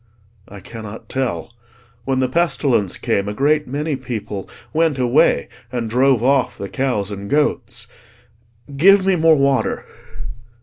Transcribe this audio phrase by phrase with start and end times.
[0.49, 1.53] "I cannot tell.
[2.05, 7.11] When the pestilence came, a great many people went away, and drove off the cows
[7.11, 7.85] and goats.
[8.75, 9.85] Give me more water!"